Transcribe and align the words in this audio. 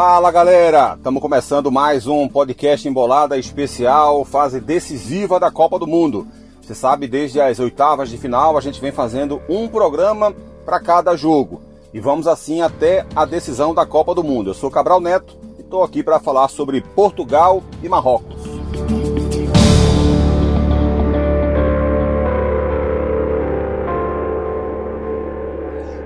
Fala 0.00 0.30
galera, 0.30 0.94
estamos 0.96 1.20
começando 1.20 1.72
mais 1.72 2.06
um 2.06 2.28
podcast 2.28 2.86
embolada 2.86 3.36
especial, 3.36 4.24
fase 4.24 4.60
decisiva 4.60 5.40
da 5.40 5.50
Copa 5.50 5.76
do 5.76 5.88
Mundo. 5.88 6.24
Você 6.62 6.72
sabe, 6.72 7.08
desde 7.08 7.40
as 7.40 7.58
oitavas 7.58 8.08
de 8.08 8.16
final 8.16 8.56
a 8.56 8.60
gente 8.60 8.80
vem 8.80 8.92
fazendo 8.92 9.42
um 9.48 9.66
programa 9.66 10.32
para 10.64 10.78
cada 10.78 11.16
jogo 11.16 11.60
e 11.92 11.98
vamos 11.98 12.28
assim 12.28 12.62
até 12.62 13.04
a 13.12 13.24
decisão 13.24 13.74
da 13.74 13.84
Copa 13.84 14.14
do 14.14 14.22
Mundo. 14.22 14.50
Eu 14.50 14.54
sou 14.54 14.70
Cabral 14.70 15.00
Neto 15.00 15.36
e 15.58 15.62
estou 15.62 15.82
aqui 15.82 16.00
para 16.00 16.20
falar 16.20 16.46
sobre 16.46 16.80
Portugal 16.80 17.60
e 17.82 17.88
Marrocos. 17.88 18.38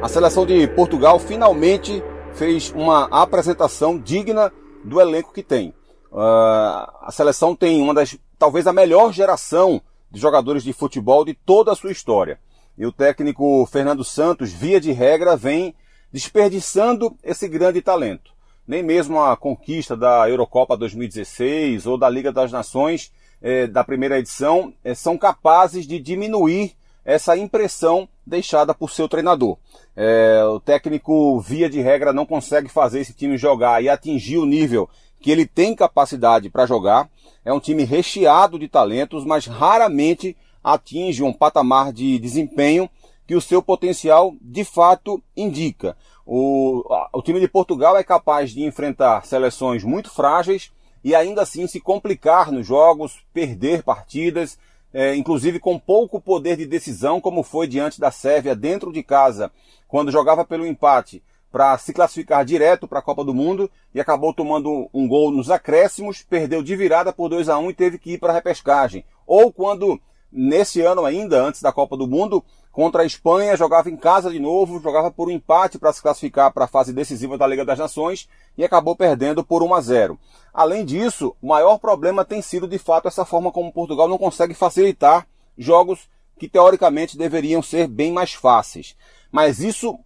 A 0.01 0.09
seleção 0.09 0.47
de 0.47 0.67
Portugal 0.69 1.19
finalmente 1.19 2.03
fez 2.35 2.71
uma 2.71 3.05
apresentação 3.05 3.99
digna 3.99 4.53
do 4.85 5.01
elenco 5.01 5.33
que 5.33 5.43
tem. 5.43 5.75
Uh, 6.11 6.91
a 7.01 7.09
seleção 7.11 7.55
tem 7.55 7.81
uma 7.81 7.95
das, 7.95 8.19
talvez 8.39 8.67
a 8.67 8.73
melhor 8.73 9.13
geração 9.13 9.81
de 10.11 10.21
jogadores 10.21 10.63
de 10.63 10.73
futebol 10.73 11.25
de 11.25 11.35
toda 11.35 11.73
a 11.73 11.75
sua 11.75 11.91
história. 11.93 12.39
E 12.77 12.85
o 12.85 12.93
técnico 12.93 13.67
Fernando 13.67 14.05
Santos, 14.05 14.51
via 14.53 14.81
de 14.81 14.93
regra, 14.93 15.37
vem 15.37 15.75
desperdiçando 16.13 17.17
esse 17.23 17.49
grande 17.49 17.81
talento. 17.81 18.33
Nem 18.67 18.83
mesmo 18.83 19.21
a 19.21 19.37
conquista 19.37 19.97
da 19.97 20.29
Eurocopa 20.29 20.77
2016 20.77 21.87
ou 21.87 21.97
da 21.97 22.09
Liga 22.09 22.31
das 22.31 22.53
Nações 22.53 23.12
eh, 23.41 23.67
da 23.67 23.83
primeira 23.83 24.19
edição 24.19 24.73
eh, 24.85 24.95
são 24.95 25.19
capazes 25.19 25.87
de 25.87 25.99
diminuir 25.99 26.75
essa 27.05 27.36
impressão 27.36 28.08
deixada 28.27 28.72
por 28.72 28.91
seu 28.91 29.08
treinador. 29.08 29.56
É, 29.97 30.42
o 30.45 30.61
técnico, 30.61 31.41
via 31.41 31.69
de 31.69 31.81
regra, 31.81 32.12
não 32.12 32.25
consegue 32.25 32.69
fazer 32.69 33.00
esse 33.00 33.12
time 33.12 33.36
jogar 33.36 33.83
e 33.83 33.89
atingir 33.89 34.39
o 34.39 34.47
nível 34.47 34.89
que 35.20 35.31
ele 35.31 35.47
tem 35.47 35.75
capacidade 35.75 36.50
para 36.50 36.67
jogar. 36.67 37.09
É 37.44 37.53
um 37.53 37.61
time 37.61 37.84
recheado 37.84 38.59
de 38.59 38.69
talentos, 38.69 39.25
mas 39.25 39.47
raramente 39.47 40.36
atinge 40.62 41.22
um 41.22 41.33
patamar 41.33 41.92
de 41.92 42.19
desempenho 42.19 42.89
que 43.27 43.34
o 43.34 43.41
seu 43.41 43.62
potencial 43.62 44.34
de 44.41 44.64
fato 44.64 45.22
indica. 45.37 45.97
O, 46.25 46.84
o 47.12 47.22
time 47.22 47.41
de 47.41 47.48
Portugal 47.48 47.97
é 47.97 48.05
capaz 48.05 48.50
de 48.53 48.64
enfrentar 48.64 49.27
seleções 49.27 49.83
muito 49.83 50.11
frágeis 50.11 50.70
e 51.03 51.14
ainda 51.14 51.42
assim 51.42 51.66
se 51.66 51.81
complicar 51.81 52.53
nos 52.53 52.66
jogos, 52.66 53.25
perder 53.33 53.83
partidas, 53.83 54.56
é, 54.93 55.15
inclusive 55.15 55.59
com 55.59 55.79
pouco 55.79 56.21
poder 56.21 56.57
de 56.57 56.67
decisão, 56.67 57.21
como 57.21 57.43
foi 57.43 57.67
diante 57.67 58.01
da 58.01 58.11
Sérvia 58.11 58.55
dentro 58.55 58.93
de 58.93 59.03
casa, 59.03 59.51
quando 59.89 60.12
jogava 60.12 60.45
pelo 60.45 60.67
empate 60.67 61.23
para 61.51 61.77
se 61.77 61.93
classificar 61.93 62.45
direto 62.45 62.89
para 62.89 63.01
a 63.01 63.03
Copa 63.03 63.23
do 63.23 63.34
Mundo 63.34 63.71
e 63.95 64.01
acabou 64.01 64.33
tomando 64.33 64.89
um 64.93 65.07
gol 65.07 65.31
nos 65.31 65.51
acréscimos, 65.51 66.23
perdeu 66.23 66.62
de 66.62 66.75
virada 66.75 67.12
por 67.12 67.29
2 67.29 67.49
a 67.51 67.59
1 67.59 67.71
e 67.71 67.75
teve 67.75 67.99
que 67.99 68.12
ir 68.12 68.19
para 68.19 68.33
a 68.33 68.34
repescagem. 68.34 69.05
Ou 69.27 69.53
quando 69.53 70.01
nesse 70.33 70.81
ano 70.81 71.05
ainda, 71.05 71.43
antes 71.43 71.61
da 71.61 71.71
Copa 71.71 71.95
do 71.95 72.06
Mundo, 72.09 72.43
contra 72.73 73.03
a 73.03 73.06
Espanha, 73.06 73.56
jogava 73.56 73.91
em 73.91 73.97
casa 73.97 74.31
de 74.31 74.41
novo, 74.41 74.81
jogava 74.81 75.11
por 75.11 75.28
um 75.28 75.31
empate 75.31 75.78
para 75.78 75.92
se 75.92 76.01
classificar 76.01 76.51
para 76.53 76.65
a 76.65 76.69
fase 76.69 76.92
decisiva 76.92 77.37
da 77.37 77.47
Liga 77.47 77.65
das 77.65 77.78
Nações 77.78 78.28
e 78.56 78.65
acabou 78.65 78.97
perdendo 78.97 79.45
por 79.45 79.62
1 79.62 79.75
a 79.75 79.81
0. 79.81 80.19
Além 80.55 80.84
disso, 80.84 81.37
o 81.43 81.48
maior 81.48 81.78
problema 81.78 82.25
tem 82.25 82.41
sido 82.41 82.67
de 82.67 82.78
fato 82.78 83.06
essa 83.06 83.27
forma 83.27 83.53
como 83.53 83.73
Portugal 83.73 84.09
não 84.09 84.17
consegue 84.17 84.55
facilitar 84.55 85.27
jogos 85.56 86.09
que 86.39 86.48
teoricamente 86.48 87.17
deveriam 87.17 87.62
ser 87.62 87.87
bem 87.87 88.11
mais 88.11 88.33
fáceis. 88.33 88.97
Mas 89.31 89.61
isso 89.61 89.98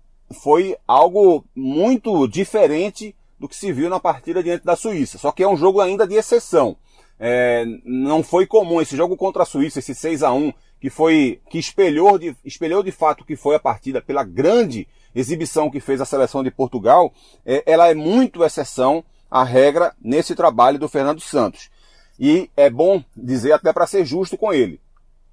foi 0.42 0.76
algo 0.86 1.44
muito 1.54 2.26
diferente 2.26 3.14
do 3.38 3.48
que 3.48 3.54
se 3.54 3.72
viu 3.72 3.88
na 3.88 4.00
partida 4.00 4.42
diante 4.42 4.64
da 4.64 4.74
Suíça. 4.74 5.18
Só 5.18 5.30
que 5.30 5.42
é 5.42 5.48
um 5.48 5.56
jogo 5.56 5.80
ainda 5.80 6.06
de 6.06 6.14
exceção. 6.14 6.76
É, 7.18 7.64
não 7.84 8.22
foi 8.22 8.46
comum 8.46 8.80
esse 8.80 8.96
jogo 8.96 9.16
contra 9.16 9.44
a 9.44 9.46
Suíça, 9.46 9.78
esse 9.78 9.94
6 9.94 10.22
a 10.22 10.32
1 10.32 10.52
que 10.80 10.90
foi 10.90 11.40
que 11.50 11.58
espelhou 11.58 12.18
de, 12.18 12.36
espelhou 12.44 12.82
de 12.82 12.92
fato 12.92 13.24
que 13.24 13.36
foi 13.36 13.56
a 13.56 13.60
partida 13.60 14.00
pela 14.00 14.24
grande 14.24 14.86
exibição 15.14 15.70
que 15.70 15.80
fez 15.80 16.00
a 16.00 16.04
seleção 16.04 16.42
de 16.44 16.50
Portugal, 16.50 17.12
é, 17.44 17.62
ela 17.66 17.88
é 17.88 17.94
muito 17.94 18.44
exceção 18.44 19.02
à 19.30 19.42
regra 19.42 19.94
nesse 20.00 20.34
trabalho 20.34 20.78
do 20.78 20.88
Fernando 20.88 21.20
Santos. 21.20 21.70
E 22.18 22.50
é 22.56 22.68
bom 22.68 23.02
dizer 23.16 23.52
até 23.52 23.72
para 23.72 23.86
ser 23.86 24.04
justo 24.04 24.36
com 24.36 24.52
ele. 24.52 24.80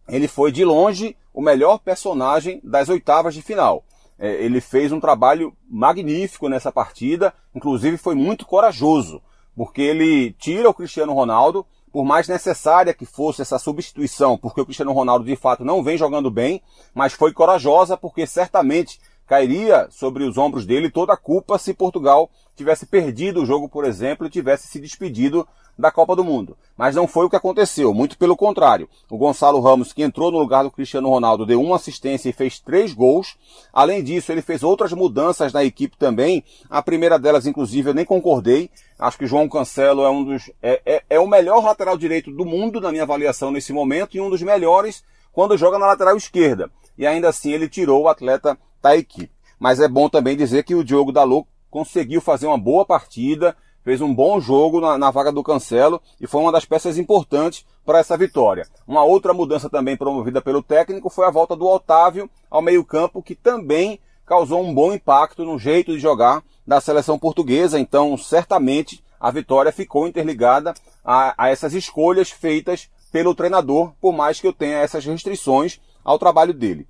Ele 0.08 0.28
foi 0.28 0.52
de 0.52 0.64
longe 0.64 1.16
o 1.34 1.42
melhor 1.42 1.80
personagem 1.80 2.62
das 2.64 2.90
oitavas 2.90 3.34
de 3.34 3.42
final. 3.42 3.84
É, 4.18 4.44
ele 4.44 4.62
fez 4.62 4.92
um 4.92 5.00
trabalho 5.00 5.54
magnífico 5.70 6.48
nessa 6.48 6.72
partida, 6.72 7.34
inclusive 7.54 7.98
foi 7.98 8.16
muito 8.16 8.46
corajoso, 8.46 9.22
porque 9.56 9.82
ele 9.82 10.34
tira 10.34 10.70
o 10.70 10.74
Cristiano 10.74 11.14
Ronaldo, 11.14 11.66
por 11.94 12.04
mais 12.04 12.28
necessária 12.28 12.92
que 12.92 13.06
fosse 13.06 13.44
essa 13.44 13.60
substituição, 13.60 14.36
porque 14.36 14.60
o 14.60 14.66
Cristiano 14.66 14.92
Ronaldo 14.92 15.24
de 15.24 15.36
fato 15.36 15.64
não 15.64 15.84
vem 15.84 15.96
jogando 15.96 16.32
bem, 16.32 16.60
mas 16.92 17.14
foi 17.14 17.32
corajosa 17.32 17.96
porque 17.96 18.26
certamente 18.26 19.00
cairia 19.28 19.88
sobre 19.92 20.24
os 20.24 20.36
ombros 20.36 20.66
dele 20.66 20.90
toda 20.90 21.14
a 21.14 21.18
culpa 21.18 21.60
se 21.60 21.72
Portugal 21.72 22.32
tivesse 22.56 22.88
perdido 22.88 23.44
o 23.44 23.46
jogo, 23.46 23.70
por 23.70 23.86
exemplo, 23.86 24.26
e 24.26 24.30
tivesse 24.32 24.68
se 24.68 24.80
despedido 24.80 25.48
da 25.78 25.92
Copa 25.92 26.16
do 26.16 26.24
Mundo. 26.24 26.58
Mas 26.78 26.96
não 26.96 27.08
foi 27.08 27.26
o 27.26 27.30
que 27.30 27.36
aconteceu, 27.36 27.94
muito 27.94 28.18
pelo 28.18 28.36
contrário. 28.36 28.88
O 29.10 29.18
Gonçalo 29.18 29.60
Ramos, 29.60 29.94
que 29.94 30.04
entrou 30.04 30.32
no 30.32 30.40
lugar 30.40 30.64
do 30.64 30.72
Cristiano 30.72 31.10
Ronaldo, 31.10 31.46
deu 31.46 31.62
uma 31.62 31.76
assistência 31.76 32.30
e 32.30 32.34
fez 32.34 32.60
três 32.60 32.94
gols. 32.94 33.36
Além 33.72 34.04
disso, 34.04 34.32
ele 34.32 34.42
fez 34.42 34.64
outras 34.64 34.94
mudanças 34.94 35.54
na 35.54 35.64
equipe 35.64 35.98
também. 35.98 36.44
A 36.70 36.82
primeira 36.82 37.20
delas, 37.20 37.46
inclusive, 37.46 37.90
eu 37.90 37.94
nem 37.94 38.06
concordei. 38.06 38.70
Acho 38.98 39.18
que 39.18 39.28
João 39.28 39.50
Cancelo 39.50 40.04
é 40.04 40.10
um 40.10 40.24
dos, 40.24 40.52
é, 40.62 40.82
é, 40.86 41.04
é 41.10 41.20
o 41.20 41.28
melhor 41.28 41.64
lateral 41.64 41.98
direito 41.98 42.32
do 42.32 42.46
mundo, 42.46 42.80
na 42.80 42.92
minha 42.92 43.04
avaliação, 43.04 43.52
nesse 43.52 43.74
momento, 43.74 44.16
e 44.16 44.22
um 44.22 44.30
dos 44.30 44.42
melhores 44.42 45.04
quando 45.32 45.58
joga 45.58 45.80
na 45.80 45.88
lateral 45.88 46.16
esquerda. 46.16 46.70
E 46.98 47.08
ainda 47.08 47.30
assim 47.30 47.52
ele 47.52 47.68
tirou 47.68 48.04
o 48.04 48.08
atleta 48.08 48.58
da 48.82 48.96
equipe. 48.96 49.32
Mas 49.60 49.80
é 49.80 49.88
bom 49.88 50.08
também 50.08 50.38
dizer 50.38 50.64
que 50.64 50.76
o 50.76 50.84
Diogo 50.84 51.12
Dalot 51.12 51.48
conseguiu 51.70 52.22
fazer 52.22 52.46
uma 52.46 52.58
boa 52.58 52.86
partida, 52.86 53.58
fez 53.84 54.02
um 54.02 54.14
bom 54.14 54.40
jogo 54.40 54.80
na, 54.80 54.98
na, 54.98 55.12
vaga 55.12 55.32
do 55.32 55.44
Cancelo 55.44 56.02
e 56.20 56.26
foi 56.26 56.42
uma 56.42 56.52
das 56.52 56.66
peças 56.66 56.98
importantes 56.98 57.66
para 57.86 58.00
essa 58.00 58.18
vitória. 58.18 58.68
Uma 58.88 59.04
outra 59.04 59.34
mudança 59.34 59.70
também 59.70 59.98
promovida 59.98 60.42
pelo 60.42 60.64
técnico 60.64 61.10
foi 61.10 61.26
a 61.26 61.32
volta 61.32 61.56
do 61.56 61.68
Otávio 61.68 62.30
ao 62.50 62.62
meio-campo, 62.62 63.22
que 63.22 63.36
também 63.36 64.00
causou 64.26 64.64
um 64.64 64.74
bom 64.74 64.94
impacto 64.94 65.44
no 65.44 65.60
jeito 65.60 65.92
de 65.92 66.00
jogar 66.00 66.44
da 66.66 66.80
seleção 66.80 67.20
portuguesa. 67.20 67.80
Então, 67.80 68.18
certamente, 68.18 69.04
a 69.20 69.30
vitória 69.32 69.72
ficou 69.72 70.08
interligada 70.08 70.74
a, 71.04 71.34
a 71.38 71.50
essas 71.50 71.74
escolhas 71.74 72.30
feitas 72.30 72.90
pelo 73.12 73.36
treinador, 73.36 73.94
por 74.02 74.14
mais 74.14 74.40
que 74.40 74.48
eu 74.48 74.54
tenha 74.54 74.80
essas 74.80 75.06
restrições 75.06 75.80
ao 76.04 76.18
trabalho 76.18 76.54
dele. 76.54 76.88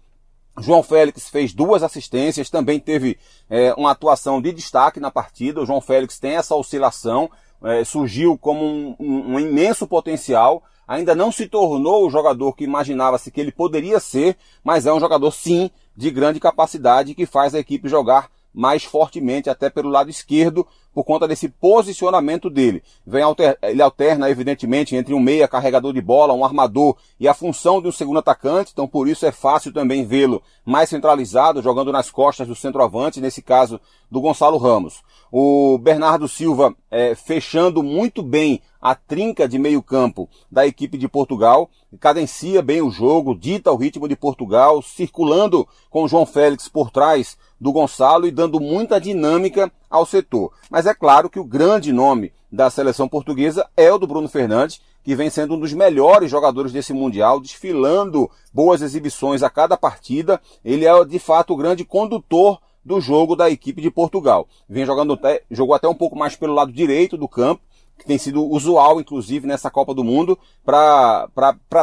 João 0.60 0.84
Félix 0.84 1.30
fez 1.30 1.54
duas 1.54 1.82
assistências, 1.82 2.50
também 2.50 2.80
teve 2.80 3.18
é, 3.50 3.74
uma 3.74 3.92
atuação 3.92 4.42
de 4.42 4.52
destaque 4.52 5.00
na 5.00 5.10
partida. 5.10 5.62
O 5.62 5.66
João 5.66 5.82
Félix 5.82 6.20
tem 6.20 6.36
essa 6.36 6.56
oscilação, 6.56 7.30
é, 7.64 7.84
surgiu 7.84 8.38
como 8.38 8.64
um, 8.64 8.96
um, 9.00 9.34
um, 9.34 9.40
imenso 9.40 9.88
potencial. 9.88 10.64
Ainda 10.88 11.16
não 11.16 11.32
se 11.32 11.48
tornou 11.48 12.06
o 12.06 12.10
jogador 12.10 12.54
que 12.54 12.64
imaginava-se 12.64 13.32
que 13.32 13.42
ele 13.42 13.52
poderia 13.52 14.00
ser, 14.00 14.38
mas 14.64 14.86
é 14.86 14.94
um 14.94 15.00
jogador 15.00 15.32
sim 15.32 15.72
de 15.96 16.12
grande 16.12 16.40
capacidade 16.40 17.16
que 17.16 17.26
faz 17.26 17.56
a 17.56 17.60
equipe 17.60 17.90
jogar 17.90 18.30
mais 18.54 18.84
fortemente 18.84 19.50
até 19.50 19.70
pelo 19.70 19.90
lado 19.90 20.10
esquerdo 20.10 20.68
por 20.94 21.04
conta 21.04 21.28
desse 21.28 21.50
posicionamento 21.50 22.50
dele. 22.50 22.84
Vem 23.06 23.24
alter, 23.24 23.58
ele 23.62 23.82
alterna 23.82 24.30
evidentemente 24.30 24.96
entre 24.96 25.14
um 25.14 25.20
meia 25.20 25.48
carregador 25.48 25.94
de 25.94 26.02
bola, 26.02 26.34
um 26.34 26.46
armador 26.46 26.96
e 27.20 27.28
a 27.28 27.34
função 27.34 27.82
de 27.82 27.88
um 27.88 27.92
segundo 27.92 28.20
atacante, 28.20 28.72
então 28.74 28.88
por 28.88 29.08
isso 29.08 29.26
é 29.26 29.32
fácil 29.32 29.74
também 29.74 30.06
vê-lo 30.06 30.42
mais 30.66 30.90
centralizado, 30.90 31.62
jogando 31.62 31.92
nas 31.92 32.12
costas 32.12 32.48
do 32.48 32.56
centroavante, 32.56 33.20
nesse 33.20 33.42
caso 33.42 33.80
do 34.10 34.22
Gonçalo 34.22 34.58
Ramos. 34.58 35.02
O 35.32 35.80
Bernardo 35.80 36.28
Silva 36.28 36.76
é, 36.92 37.16
fechando 37.16 37.82
muito 37.82 38.22
bem 38.22 38.62
a 38.80 38.94
trinca 38.94 39.48
de 39.48 39.58
meio 39.58 39.82
campo 39.82 40.30
da 40.52 40.68
equipe 40.68 40.98
de 40.98 41.08
Portugal, 41.08 41.70
cadencia 42.00 42.62
bem 42.62 42.82
o 42.82 42.92
jogo, 42.92 43.34
dita 43.34 43.72
o 43.72 43.76
ritmo 43.76 44.08
de 44.08 44.16
Portugal, 44.16 44.82
circulando 44.82 45.68
com 45.90 46.04
o 46.04 46.08
João 46.08 46.26
Félix 46.26 46.68
por 46.68 46.92
trás 46.92 47.38
do 47.60 47.72
Gonçalo 47.72 48.28
e 48.28 48.32
dando 48.32 48.60
muita 48.60 49.00
dinâmica 49.00 49.72
ao 49.94 50.08
setor. 50.08 50.52
Mas 50.72 50.88
é 50.88 50.94
claro 50.96 51.30
que 51.30 51.40
o 51.40 51.46
grande 51.46 51.94
nome 51.94 52.34
da 52.52 52.68
seleção 52.72 53.08
portuguesa 53.08 53.70
é 53.78 53.94
o 53.94 54.00
do 54.00 54.08
Bruno 54.08 54.28
Fernandes, 54.28 54.82
que 55.04 55.16
vem 55.16 55.30
sendo 55.30 55.54
um 55.54 55.60
dos 55.60 55.72
melhores 55.72 56.32
jogadores 56.32 56.72
desse 56.72 56.94
Mundial, 56.94 57.40
desfilando 57.40 58.30
boas 58.52 58.82
exibições 58.82 59.44
a 59.44 59.52
cada 59.52 59.78
partida. 59.78 60.42
Ele 60.66 60.88
é 60.88 61.06
de 61.06 61.20
fato 61.20 61.54
o 61.54 61.58
grande 61.58 61.86
condutor 61.86 62.60
do 62.84 63.00
jogo 63.00 63.36
da 63.36 63.52
equipe 63.52 63.82
de 63.82 63.92
Portugal. 63.92 64.48
Vem 64.68 64.84
jogando, 64.84 65.20
jogou 65.52 65.76
até 65.76 65.88
um 65.88 65.96
pouco 65.96 66.18
mais 66.18 66.36
pelo 66.36 66.56
lado 66.56 66.72
direito 66.72 67.16
do 67.16 67.28
campo, 67.28 67.62
que 67.98 68.06
tem 68.06 68.18
sido 68.18 68.44
usual, 68.44 69.00
inclusive, 69.00 69.46
nessa 69.46 69.70
Copa 69.70 69.94
do 69.94 70.04
Mundo, 70.04 70.40
para 70.66 71.28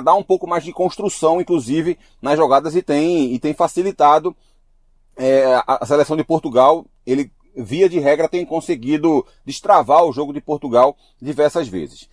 dar 0.03 0.15
um 0.15 0.23
pouco 0.25 0.49
mais 0.49 0.65
de 0.65 0.73
construção, 0.73 1.41
inclusive, 1.41 1.97
nas 2.21 2.37
jogadas 2.37 2.75
e 2.75 2.83
tem, 2.83 3.33
e 3.33 3.39
tem 3.39 3.55
facilitado 3.55 4.35
é, 5.17 5.63
a, 5.67 5.87
seleção 5.87 6.17
de 6.17 6.25
Portugal. 6.25 6.85
Ele 7.07 7.31
via 7.57 7.89
de 7.89 7.99
regra, 7.99 8.29
tem 8.29 8.45
conseguido 8.45 9.27
destravar 9.45 10.05
o 10.05 10.13
jogo 10.13 10.33
de 10.33 10.41
Portugal 10.41 10.97
diversas 11.21 11.69
vezes. 11.69 12.09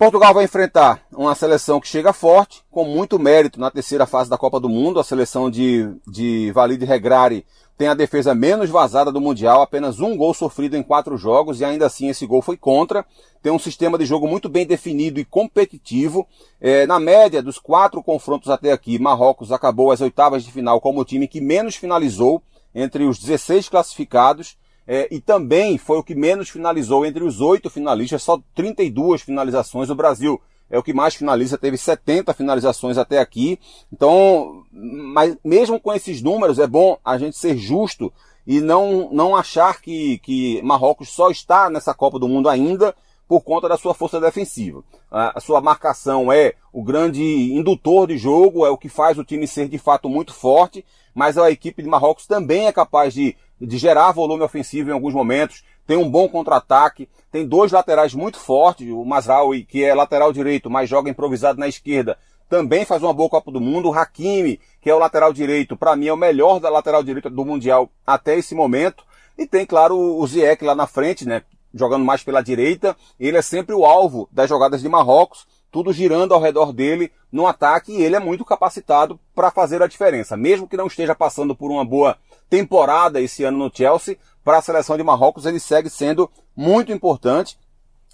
Portugal 0.00 0.32
vai 0.32 0.44
enfrentar 0.44 1.02
uma 1.12 1.34
seleção 1.34 1.78
que 1.78 1.86
chega 1.86 2.10
forte, 2.14 2.62
com 2.70 2.86
muito 2.86 3.18
mérito 3.18 3.60
na 3.60 3.70
terceira 3.70 4.06
fase 4.06 4.30
da 4.30 4.38
Copa 4.38 4.58
do 4.58 4.66
Mundo. 4.66 4.98
A 4.98 5.04
seleção 5.04 5.50
de, 5.50 5.94
de 6.08 6.50
Valide 6.52 6.86
Regrari 6.86 7.44
tem 7.76 7.86
a 7.86 7.92
defesa 7.92 8.34
menos 8.34 8.70
vazada 8.70 9.12
do 9.12 9.20
Mundial, 9.20 9.60
apenas 9.60 10.00
um 10.00 10.16
gol 10.16 10.32
sofrido 10.32 10.74
em 10.74 10.82
quatro 10.82 11.18
jogos 11.18 11.60
e 11.60 11.66
ainda 11.66 11.84
assim 11.84 12.08
esse 12.08 12.26
gol 12.26 12.40
foi 12.40 12.56
contra. 12.56 13.04
Tem 13.42 13.52
um 13.52 13.58
sistema 13.58 13.98
de 13.98 14.06
jogo 14.06 14.26
muito 14.26 14.48
bem 14.48 14.64
definido 14.64 15.20
e 15.20 15.24
competitivo. 15.24 16.26
É, 16.58 16.86
na 16.86 16.98
média 16.98 17.42
dos 17.42 17.58
quatro 17.58 18.02
confrontos 18.02 18.48
até 18.48 18.72
aqui, 18.72 18.98
Marrocos 18.98 19.52
acabou 19.52 19.92
as 19.92 20.00
oitavas 20.00 20.44
de 20.44 20.50
final 20.50 20.80
como 20.80 21.00
o 21.00 21.04
time 21.04 21.28
que 21.28 21.42
menos 21.42 21.76
finalizou 21.76 22.42
entre 22.74 23.04
os 23.04 23.18
16 23.18 23.68
classificados 23.68 24.56
é, 24.86 25.08
e 25.10 25.20
também 25.20 25.78
foi 25.78 25.98
o 25.98 26.02
que 26.02 26.14
menos 26.14 26.48
finalizou 26.48 27.06
entre 27.06 27.22
os 27.22 27.40
oito 27.40 27.70
finalistas, 27.70 28.22
só 28.22 28.40
32 28.54 29.22
finalizações. 29.22 29.88
O 29.88 29.94
Brasil 29.94 30.40
é 30.68 30.78
o 30.78 30.82
que 30.82 30.92
mais 30.92 31.14
finaliza, 31.14 31.58
teve 31.58 31.76
70 31.76 32.34
finalizações 32.34 32.98
até 32.98 33.18
aqui. 33.18 33.58
Então, 33.92 34.64
mas 34.72 35.36
mesmo 35.44 35.78
com 35.78 35.92
esses 35.92 36.22
números, 36.22 36.58
é 36.58 36.66
bom 36.66 36.98
a 37.04 37.18
gente 37.18 37.36
ser 37.36 37.56
justo 37.56 38.12
e 38.46 38.60
não, 38.60 39.08
não 39.12 39.36
achar 39.36 39.80
que, 39.80 40.18
que 40.18 40.60
Marrocos 40.62 41.10
só 41.10 41.30
está 41.30 41.70
nessa 41.70 41.94
Copa 41.94 42.18
do 42.18 42.28
Mundo 42.28 42.48
ainda 42.48 42.94
por 43.30 43.42
conta 43.42 43.68
da 43.68 43.76
sua 43.76 43.94
força 43.94 44.20
defensiva. 44.20 44.82
A 45.08 45.38
sua 45.38 45.60
marcação 45.60 46.32
é 46.32 46.54
o 46.72 46.82
grande 46.82 47.22
indutor 47.22 48.08
de 48.08 48.18
jogo, 48.18 48.66
é 48.66 48.70
o 48.70 48.76
que 48.76 48.88
faz 48.88 49.18
o 49.18 49.24
time 49.24 49.46
ser 49.46 49.68
de 49.68 49.78
fato 49.78 50.08
muito 50.08 50.34
forte, 50.34 50.84
mas 51.14 51.38
a 51.38 51.48
equipe 51.48 51.80
de 51.80 51.88
Marrocos 51.88 52.26
também 52.26 52.66
é 52.66 52.72
capaz 52.72 53.14
de 53.14 53.36
de 53.60 53.76
gerar 53.76 54.10
volume 54.10 54.42
ofensivo 54.42 54.88
em 54.88 54.92
alguns 54.94 55.12
momentos, 55.12 55.62
tem 55.86 55.94
um 55.94 56.10
bom 56.10 56.26
contra-ataque, 56.26 57.06
tem 57.30 57.46
dois 57.46 57.70
laterais 57.70 58.14
muito 58.14 58.38
fortes, 58.38 58.88
o 58.90 59.04
Masraoui, 59.04 59.64
que 59.64 59.84
é 59.84 59.94
lateral 59.94 60.32
direito, 60.32 60.70
mas 60.70 60.88
joga 60.88 61.10
improvisado 61.10 61.60
na 61.60 61.68
esquerda, 61.68 62.16
também 62.48 62.86
faz 62.86 63.02
uma 63.02 63.12
boa 63.12 63.28
Copa 63.28 63.52
do 63.52 63.60
Mundo. 63.60 63.90
O 63.90 63.92
Hakimi, 63.92 64.58
que 64.80 64.88
é 64.88 64.94
o 64.94 64.98
lateral 64.98 65.30
direito, 65.30 65.76
para 65.76 65.94
mim 65.94 66.06
é 66.06 66.12
o 66.12 66.16
melhor 66.16 66.58
da 66.58 66.70
lateral 66.70 67.02
direita 67.02 67.28
do 67.28 67.44
Mundial 67.44 67.90
até 68.04 68.38
esse 68.38 68.54
momento. 68.54 69.04
E 69.36 69.46
tem, 69.46 69.66
claro, 69.66 69.96
o 69.96 70.26
Ziyech 70.26 70.64
lá 70.64 70.74
na 70.74 70.86
frente, 70.86 71.28
né, 71.28 71.42
jogando 71.74 72.04
mais 72.04 72.22
pela 72.22 72.42
direita. 72.42 72.96
Ele 73.18 73.36
é 73.36 73.42
sempre 73.42 73.74
o 73.74 73.84
alvo 73.84 74.28
das 74.32 74.48
jogadas 74.48 74.80
de 74.80 74.88
Marrocos 74.88 75.46
tudo 75.70 75.92
girando 75.92 76.34
ao 76.34 76.40
redor 76.40 76.72
dele 76.72 77.12
no 77.30 77.46
ataque 77.46 77.92
e 77.92 78.02
ele 78.02 78.16
é 78.16 78.20
muito 78.20 78.44
capacitado 78.44 79.18
para 79.34 79.50
fazer 79.50 79.82
a 79.82 79.86
diferença. 79.86 80.36
Mesmo 80.36 80.66
que 80.66 80.76
não 80.76 80.86
esteja 80.86 81.14
passando 81.14 81.54
por 81.54 81.70
uma 81.70 81.84
boa 81.84 82.18
temporada 82.48 83.20
esse 83.20 83.44
ano 83.44 83.58
no 83.58 83.70
Chelsea, 83.72 84.18
para 84.44 84.58
a 84.58 84.62
seleção 84.62 84.96
de 84.96 85.02
Marrocos 85.02 85.46
ele 85.46 85.60
segue 85.60 85.88
sendo 85.88 86.28
muito 86.56 86.92
importante 86.92 87.56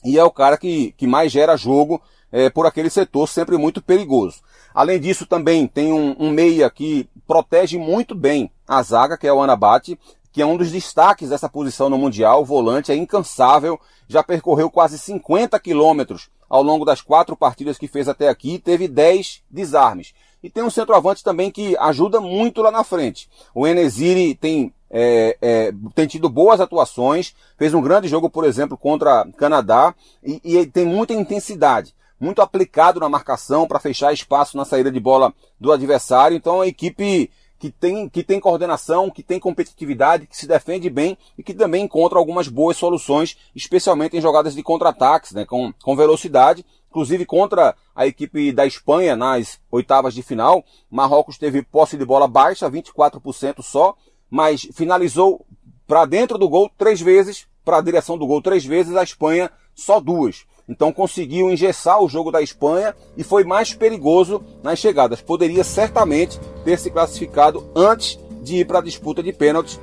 e 0.05 0.19
é 0.19 0.25
o 0.25 0.31
cara 0.31 0.59
que, 0.59 0.93
que 0.93 1.07
mais 1.07 1.33
gera 1.33 1.57
jogo 1.57 2.01
é, 2.31 2.51
por 2.51 2.67
aquele 2.67 2.91
setor, 2.91 3.27
sempre 3.29 3.57
muito 3.57 3.81
perigoso. 3.81 4.41
Além 4.75 5.01
disso, 5.01 5.25
também 5.25 5.67
tem 5.67 5.93
um, 5.93 6.15
um 6.19 6.31
meia 6.31 6.69
que 6.69 7.09
protege 7.27 7.79
muito 7.79 8.15
bem 8.15 8.51
a 8.69 8.83
zaga, 8.83 9.17
que 9.17 9.27
é 9.27 9.33
o 9.33 9.41
Anabate, 9.41 9.99
que 10.37 10.43
é 10.43 10.47
um 10.47 10.59
dos 10.59 10.71
destaques 10.71 11.31
dessa 11.31 11.49
posição 11.49 11.89
no 11.89 11.97
Mundial. 11.97 12.43
O 12.43 12.45
volante 12.45 12.93
é 12.93 12.95
incansável, 12.95 13.81
já 14.07 14.23
percorreu 14.23 14.71
quase 14.71 14.99
50 14.99 15.59
quilômetros 15.59 16.29
ao 16.47 16.63
longo 16.63 16.85
das 16.85 17.01
quatro 17.01 17.35
partidas 17.35 17.79
que 17.79 17.89
fez 17.89 18.07
até 18.07 18.29
aqui, 18.29 18.59
teve 18.59 18.87
10 18.87 19.43
desarmes. 19.51 20.13
E 20.43 20.51
tem 20.51 20.63
um 20.63 20.69
centroavante 20.69 21.25
também 21.25 21.51
que 21.51 21.75
ajuda 21.79 22.21
muito 22.21 22.61
lá 22.61 22.71
na 22.71 22.85
frente. 22.85 23.31
O 23.55 23.67
Enesiri 23.67 24.35
tem, 24.35 24.75
é, 24.91 25.39
é, 25.41 25.73
tem 25.95 26.07
tido 26.07 26.29
boas 26.29 26.61
atuações, 26.61 27.35
fez 27.57 27.73
um 27.73 27.81
grande 27.81 28.07
jogo, 28.07 28.29
por 28.29 28.45
exemplo, 28.45 28.77
contra 28.77 29.27
Canadá, 29.39 29.95
e, 30.23 30.39
e 30.45 30.67
tem 30.67 30.85
muita 30.85 31.15
intensidade. 31.15 31.95
Muito 32.21 32.43
aplicado 32.43 33.01
na 33.01 33.09
marcação 33.09 33.67
para 33.67 33.81
fechar 33.81 34.13
espaço 34.13 34.55
na 34.55 34.67
saída 34.67 34.93
de 34.93 35.01
bola 35.01 35.33
do 35.59 35.73
adversário. 35.73 36.37
Então 36.37 36.61
a 36.61 36.67
equipe 36.67 37.31
que 37.59 37.71
tem, 37.71 38.09
que 38.09 38.23
tem 38.23 38.39
coordenação, 38.39 39.11
que 39.11 39.23
tem 39.23 39.41
competitividade, 39.41 40.27
que 40.27 40.37
se 40.37 40.47
defende 40.47 40.91
bem 40.91 41.17
e 41.37 41.43
que 41.43 41.55
também 41.55 41.85
encontra 41.85 42.19
algumas 42.19 42.49
boas 42.49 42.77
soluções, 42.77 43.37
especialmente 43.55 44.17
em 44.17 44.21
jogadas 44.21 44.55
de 44.55 44.63
contra-ataques, 44.63 45.33
né, 45.33 45.45
com, 45.45 45.73
com 45.83 45.97
velocidade. 45.97 46.65
Inclusive 46.91 47.27
contra 47.27 47.75
a 47.95 48.07
equipe 48.07 48.53
da 48.53 48.67
Espanha 48.67 49.17
nas 49.17 49.61
oitavas 49.71 50.15
de 50.15 50.23
final, 50.23 50.65
Marrocos 50.91 51.37
teve 51.37 51.63
posse 51.63 51.97
de 51.97 52.05
bola 52.05 52.27
baixa, 52.27 52.71
24% 52.71 53.63
só, 53.63 53.95
mas 54.31 54.69
finalizou 54.73 55.45
para 55.87 56.07
dentro 56.07 56.39
do 56.39 56.49
gol 56.49 56.71
três 56.77 57.01
vezes, 57.01 57.47
para 57.65 57.79
a 57.79 57.83
direção 57.83 58.17
do 58.17 58.27
gol 58.27 58.41
três 58.41 58.65
vezes, 58.65 58.97
a 58.97 59.03
Espanha 59.03 59.51
só 59.75 60.01
duas. 60.01 60.47
Então 60.69 60.93
conseguiu 60.93 61.51
engessar 61.51 62.03
o 62.03 62.09
jogo 62.09 62.31
da 62.31 62.43
Espanha 62.43 62.95
e 63.17 63.23
foi 63.23 63.45
mais 63.45 63.73
perigoso 63.73 64.43
nas 64.63 64.79
chegadas. 64.79 65.21
Poderia 65.21 65.63
certamente 65.63 66.41
ter 66.65 66.79
se 66.79 66.91
classificado 66.91 67.71
antes 67.75 68.19
de 68.43 68.57
ir 68.57 68.67
para 68.67 68.81
a 68.81 68.83
disputa 68.83 69.23
de 69.23 69.33
pênaltis 69.33 69.81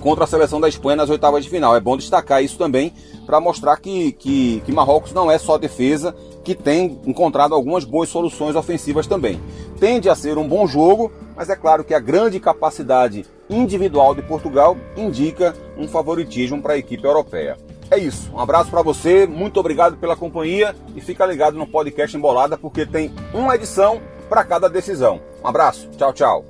contra 0.00 0.24
a 0.24 0.26
seleção 0.26 0.60
da 0.60 0.68
Espanha 0.68 0.96
nas 0.96 1.10
oitavas 1.10 1.44
de 1.44 1.50
final. 1.50 1.74
É 1.76 1.80
bom 1.80 1.96
destacar 1.96 2.42
isso 2.42 2.56
também 2.56 2.92
para 3.26 3.40
mostrar 3.40 3.76
que, 3.78 4.12
que, 4.12 4.62
que, 4.64 4.72
Marrocos 4.72 5.12
não 5.12 5.30
é 5.30 5.36
só 5.36 5.58
defesa, 5.58 6.14
que 6.44 6.54
tem 6.54 7.00
encontrado 7.04 7.54
algumas 7.54 7.84
boas 7.84 8.08
soluções 8.08 8.54
ofensivas 8.54 9.06
também. 9.06 9.40
Tende 9.80 10.08
a 10.08 10.14
ser 10.14 10.38
um 10.38 10.46
bom 10.46 10.66
jogo, 10.66 11.10
mas 11.34 11.50
é 11.50 11.56
claro 11.56 11.82
que 11.82 11.92
a 11.92 11.98
grande 11.98 12.38
capacidade 12.38 13.26
individual 13.50 14.14
de 14.14 14.22
Portugal 14.22 14.76
indica 14.96 15.54
um 15.76 15.88
favoritismo 15.88 16.62
para 16.62 16.74
a 16.74 16.78
equipe 16.78 17.04
europeia. 17.04 17.65
É 17.90 17.98
isso. 17.98 18.30
Um 18.32 18.40
abraço 18.40 18.70
para 18.70 18.82
você, 18.82 19.26
muito 19.26 19.60
obrigado 19.60 19.96
pela 19.96 20.16
companhia 20.16 20.74
e 20.94 21.00
fica 21.00 21.24
ligado 21.24 21.56
no 21.56 21.66
podcast 21.66 22.16
Embolada 22.16 22.56
porque 22.58 22.84
tem 22.84 23.14
uma 23.32 23.54
edição 23.54 24.00
para 24.28 24.44
cada 24.44 24.68
decisão. 24.68 25.20
Um 25.42 25.46
abraço, 25.46 25.88
tchau, 25.96 26.12
tchau. 26.12 26.44